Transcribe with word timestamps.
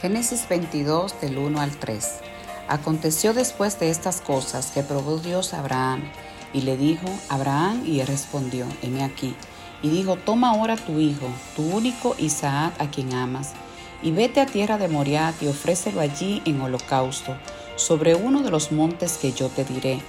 Génesis 0.00 0.48
22 0.48 1.20
del 1.20 1.38
1 1.38 1.60
al 1.60 1.76
3. 1.76 2.20
Aconteció 2.68 3.34
después 3.34 3.80
de 3.80 3.90
estas 3.90 4.20
cosas 4.20 4.70
que 4.70 4.84
probó 4.84 5.18
Dios 5.18 5.52
a 5.52 5.58
Abraham 5.58 6.04
y 6.52 6.60
le 6.60 6.76
dijo, 6.76 7.06
Abraham, 7.28 7.82
y 7.84 7.98
él 7.98 8.06
respondió, 8.06 8.66
heme 8.80 9.02
aquí. 9.02 9.34
Y 9.82 9.90
dijo, 9.90 10.14
toma 10.14 10.50
ahora 10.50 10.76
tu 10.76 11.00
hijo, 11.00 11.26
tu 11.56 11.62
único 11.62 12.14
Isaac 12.16 12.74
a 12.78 12.88
quien 12.88 13.12
amas, 13.12 13.54
y 14.00 14.12
vete 14.12 14.40
a 14.40 14.46
tierra 14.46 14.78
de 14.78 14.86
Moriah 14.86 15.34
y 15.40 15.48
ofrécelo 15.48 16.00
allí 16.00 16.42
en 16.44 16.60
holocausto, 16.60 17.36
sobre 17.74 18.14
uno 18.14 18.42
de 18.42 18.50
los 18.50 18.70
montes 18.70 19.18
que 19.18 19.32
yo 19.32 19.48
te 19.48 19.64
diré. 19.64 20.00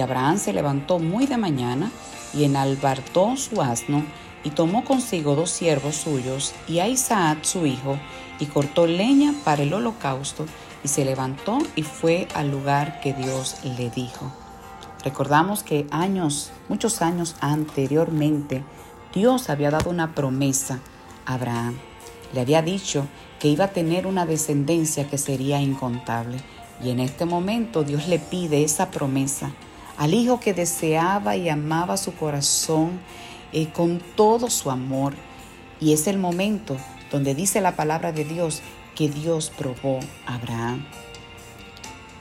Abraham 0.00 0.38
se 0.38 0.52
levantó 0.52 0.98
muy 0.98 1.26
de 1.26 1.36
mañana 1.36 1.90
y 2.34 2.44
enalbardó 2.44 3.36
su 3.36 3.62
asno 3.62 4.04
y 4.44 4.50
tomó 4.50 4.84
consigo 4.84 5.34
dos 5.34 5.50
siervos 5.50 5.96
suyos 5.96 6.54
y 6.68 6.78
a 6.78 6.88
Isaac 6.88 7.38
su 7.42 7.66
hijo, 7.66 7.98
y 8.38 8.46
cortó 8.46 8.86
leña 8.86 9.34
para 9.44 9.62
el 9.62 9.74
holocausto, 9.74 10.46
y 10.84 10.88
se 10.88 11.04
levantó 11.04 11.58
y 11.74 11.82
fue 11.82 12.28
al 12.34 12.50
lugar 12.50 13.00
que 13.00 13.12
Dios 13.12 13.56
le 13.64 13.90
dijo. 13.90 14.32
Recordamos 15.02 15.64
que 15.64 15.86
años, 15.90 16.50
muchos 16.68 17.02
años 17.02 17.34
anteriormente, 17.40 18.62
Dios 19.12 19.50
había 19.50 19.70
dado 19.70 19.90
una 19.90 20.14
promesa 20.14 20.78
a 21.26 21.34
Abraham. 21.34 21.78
Le 22.32 22.40
había 22.40 22.62
dicho 22.62 23.06
que 23.40 23.48
iba 23.48 23.64
a 23.64 23.72
tener 23.72 24.06
una 24.06 24.26
descendencia 24.26 25.08
que 25.08 25.18
sería 25.18 25.60
incontable. 25.60 26.38
Y 26.82 26.90
en 26.90 27.00
este 27.00 27.24
momento 27.24 27.82
Dios 27.82 28.06
le 28.06 28.18
pide 28.18 28.62
esa 28.62 28.90
promesa 28.90 29.50
al 29.98 30.14
hijo 30.14 30.40
que 30.40 30.54
deseaba 30.54 31.36
y 31.36 31.48
amaba 31.48 31.96
su 31.96 32.14
corazón 32.14 33.00
eh, 33.52 33.68
con 33.72 34.00
todo 34.16 34.48
su 34.48 34.70
amor. 34.70 35.14
Y 35.80 35.92
es 35.92 36.06
el 36.06 36.18
momento 36.18 36.76
donde 37.10 37.34
dice 37.34 37.60
la 37.60 37.76
palabra 37.76 38.12
de 38.12 38.24
Dios 38.24 38.62
que 38.94 39.08
Dios 39.08 39.52
probó 39.56 39.98
a 40.24 40.36
Abraham. 40.36 40.86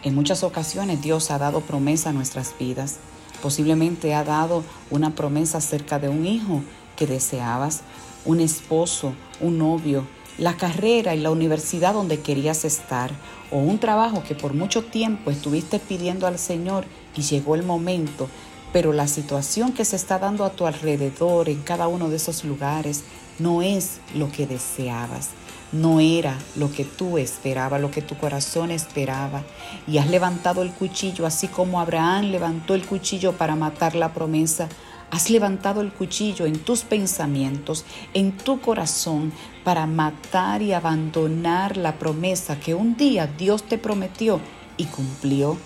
En 0.03 0.16
muchas 0.16 0.44
ocasiones 0.44 1.02
Dios 1.02 1.31
ha 1.31 1.38
dado 1.38 1.61
promesa 1.61 2.09
a 2.09 2.14
nuestras 2.14 2.55
vidas. 2.59 2.98
Posiblemente 3.42 4.16
ha 4.16 4.23
dado 4.23 4.64
una 4.89 5.14
promesa 5.16 5.59
acerca 5.59 6.00
de 6.00 6.09
un 6.09 6.25
hijo 6.25 6.64
que 6.95 7.05
deseabas, 7.05 7.81
un 8.25 8.39
esposo, 8.39 9.14
un 9.39 9.59
novio, 9.59 10.08
la 10.38 10.55
carrera 10.55 11.16
y 11.16 11.19
la 11.19 11.31
universidad 11.31 11.93
donde 11.93 12.19
querías 12.19 12.66
estar 12.66 13.11
o 13.52 13.57
un 13.57 13.80
trabajo 13.80 14.23
que 14.23 14.35
por 14.35 14.53
mucho 14.53 14.83
tiempo 14.83 15.31
estuviste 15.31 15.80
pidiendo 15.80 16.27
al 16.27 16.38
Señor 16.38 16.85
y 17.16 17.21
llegó 17.21 17.55
el 17.55 17.63
momento 17.63 18.30
pero 18.73 18.93
la 18.93 19.08
situación 19.08 19.71
que 19.71 19.85
se 19.85 19.95
está 19.95 20.19
dando 20.19 20.43
a 20.43 20.52
tu 20.52 20.67
alrededor 20.67 21.49
en 21.49 21.61
cada 21.61 21.88
uno 21.88 22.09
de 22.09 22.17
esos 22.17 22.43
lugares 22.43 23.03
no 23.39 23.61
es 23.61 23.99
lo 24.13 24.31
que 24.31 24.45
deseabas, 24.45 25.30
no 25.71 25.99
era 25.99 26.38
lo 26.55 26.71
que 26.71 26.83
tú 26.83 27.17
esperabas, 27.17 27.81
lo 27.81 27.91
que 27.91 28.02
tu 28.02 28.17
corazón 28.17 28.71
esperaba. 28.71 29.43
Y 29.88 29.99
has 29.99 30.08
levantado 30.08 30.63
el 30.63 30.71
cuchillo, 30.71 31.25
así 31.25 31.47
como 31.47 31.80
Abraham 31.80 32.25
levantó 32.25 32.75
el 32.75 32.85
cuchillo 32.85 33.33
para 33.33 33.55
matar 33.55 33.95
la 33.95 34.13
promesa. 34.13 34.67
Has 35.09 35.30
levantado 35.30 35.81
el 35.81 35.94
cuchillo 35.94 36.45
en 36.45 36.59
tus 36.59 36.81
pensamientos, 36.81 37.86
en 38.13 38.36
tu 38.36 38.59
corazón, 38.59 39.31
para 39.64 39.86
matar 39.86 40.61
y 40.61 40.73
abandonar 40.73 41.77
la 41.77 41.97
promesa 41.97 42.59
que 42.59 42.75
un 42.75 42.97
día 42.97 43.27
Dios 43.27 43.64
te 43.64 43.77
prometió 43.77 44.41
y 44.75 44.86
cumplió. 44.86 45.58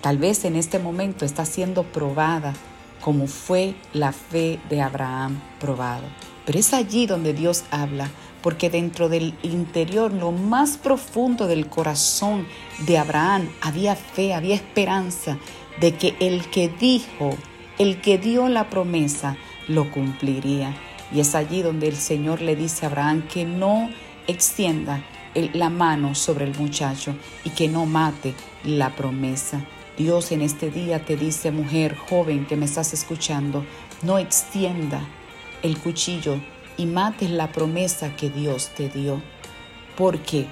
Tal 0.00 0.18
vez 0.18 0.44
en 0.44 0.56
este 0.56 0.78
momento 0.78 1.24
está 1.24 1.44
siendo 1.44 1.82
probada 1.82 2.54
como 3.06 3.26
fue 3.28 3.76
la 3.92 4.12
fe 4.12 4.58
de 4.68 4.80
Abraham 4.80 5.40
probado. 5.60 6.02
Pero 6.44 6.58
es 6.58 6.72
allí 6.72 7.06
donde 7.06 7.34
Dios 7.34 7.64
habla, 7.70 8.10
porque 8.42 8.70
dentro 8.70 9.08
del 9.08 9.34
interior, 9.42 10.12
lo 10.12 10.32
más 10.32 10.76
profundo 10.76 11.46
del 11.46 11.68
corazón 11.68 12.46
de 12.86 12.98
Abraham, 12.98 13.48
había 13.60 13.94
fe, 13.94 14.34
había 14.34 14.54
esperanza 14.54 15.38
de 15.80 15.94
que 15.94 16.16
el 16.20 16.48
que 16.50 16.68
dijo, 16.68 17.36
el 17.78 18.00
que 18.00 18.18
dio 18.18 18.48
la 18.48 18.70
promesa, 18.70 19.36
lo 19.68 19.90
cumpliría. 19.90 20.74
Y 21.12 21.20
es 21.20 21.34
allí 21.34 21.62
donde 21.62 21.88
el 21.88 21.96
Señor 21.96 22.40
le 22.40 22.56
dice 22.56 22.86
a 22.86 22.88
Abraham 22.88 23.22
que 23.28 23.44
no 23.44 23.90
extienda 24.26 25.04
la 25.52 25.70
mano 25.70 26.14
sobre 26.14 26.46
el 26.46 26.56
muchacho 26.56 27.14
y 27.44 27.50
que 27.50 27.68
no 27.68 27.86
mate 27.86 28.34
la 28.64 28.94
promesa. 28.96 29.64
Dios 29.96 30.32
en 30.32 30.42
este 30.42 30.70
día 30.70 31.04
te 31.04 31.16
dice, 31.16 31.50
mujer 31.50 31.96
joven 31.96 32.46
que 32.46 32.56
me 32.56 32.64
estás 32.64 32.92
escuchando, 32.92 33.64
no 34.02 34.18
extienda 34.18 35.00
el 35.62 35.78
cuchillo 35.78 36.40
y 36.76 36.86
mates 36.86 37.30
la 37.30 37.52
promesa 37.52 38.14
que 38.16 38.30
Dios 38.30 38.70
te 38.76 38.88
dio. 38.88 39.22
Porque 39.96 40.46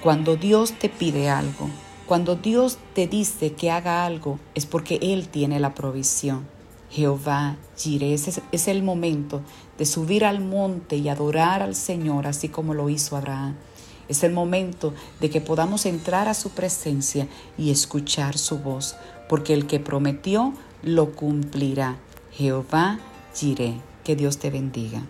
cuando 0.00 0.36
Dios 0.36 0.72
te 0.72 0.88
pide 0.88 1.28
algo, 1.28 1.70
cuando 2.06 2.34
Dios 2.34 2.78
te 2.94 3.06
dice 3.06 3.52
que 3.52 3.70
haga 3.70 4.04
algo, 4.04 4.40
es 4.54 4.66
porque 4.66 4.98
Él 5.00 5.28
tiene 5.28 5.60
la 5.60 5.74
provisión. 5.74 6.59
Jehová 6.90 7.56
Jireh, 7.76 8.14
ese 8.14 8.42
es 8.50 8.68
el 8.68 8.82
momento 8.82 9.42
de 9.78 9.86
subir 9.86 10.24
al 10.24 10.40
monte 10.40 10.96
y 10.96 11.08
adorar 11.08 11.62
al 11.62 11.74
Señor, 11.74 12.26
así 12.26 12.48
como 12.48 12.74
lo 12.74 12.88
hizo 12.88 13.16
Abraham. 13.16 13.54
Es 14.08 14.24
el 14.24 14.32
momento 14.32 14.92
de 15.20 15.30
que 15.30 15.40
podamos 15.40 15.86
entrar 15.86 16.28
a 16.28 16.34
su 16.34 16.50
presencia 16.50 17.28
y 17.56 17.70
escuchar 17.70 18.36
su 18.36 18.58
voz, 18.58 18.96
porque 19.28 19.54
el 19.54 19.66
que 19.68 19.78
prometió 19.78 20.52
lo 20.82 21.12
cumplirá. 21.12 21.96
Jehová 22.32 22.98
Jireh, 23.34 23.80
que 24.02 24.16
Dios 24.16 24.38
te 24.38 24.50
bendiga. 24.50 25.02